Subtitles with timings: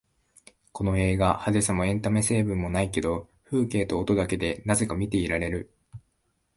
[0.71, 5.71] この映画、派手さもエンタメ成分もないけど風景と音だけでなぜか見ていられる